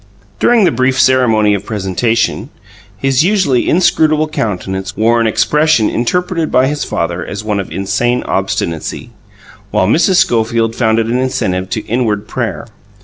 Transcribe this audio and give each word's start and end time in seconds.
During 0.39 0.63
the 0.63 0.71
brief 0.71 0.99
ceremony 0.99 1.53
of 1.53 1.63
presentation, 1.63 2.49
his 2.97 3.23
usually 3.23 3.69
inscrutable 3.69 4.27
countenance 4.27 4.97
wore 4.97 5.21
an 5.21 5.27
expression 5.27 5.91
interpreted 5.91 6.51
by 6.51 6.65
his 6.65 6.83
father 6.83 7.23
as 7.23 7.43
one 7.43 7.59
of 7.59 7.71
insane 7.71 8.23
obstinacy, 8.23 9.11
while 9.69 9.85
Mrs. 9.85 10.15
Schofield 10.15 10.75
found 10.75 10.97
it 10.97 11.05
an 11.05 11.19
incentive 11.19 11.69
to 11.69 11.85
inward 11.85 12.27
prayer. 12.27 12.65